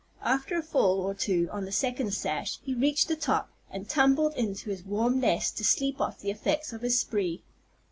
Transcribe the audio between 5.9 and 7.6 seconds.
off the effects of his spree.